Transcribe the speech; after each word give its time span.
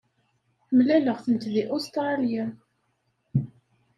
Mlaleɣ-tent 0.75 1.49
deg 1.55 1.67
Ustṛalya. 1.75 2.45